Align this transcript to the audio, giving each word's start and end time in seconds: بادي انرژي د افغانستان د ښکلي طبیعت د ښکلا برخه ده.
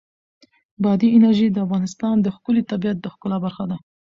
بادي 0.83 1.07
انرژي 1.17 1.47
د 1.51 1.57
افغانستان 1.65 2.15
د 2.21 2.27
ښکلي 2.35 2.63
طبیعت 2.71 2.97
د 3.01 3.05
ښکلا 3.13 3.37
برخه 3.45 3.63
ده. 3.71 3.77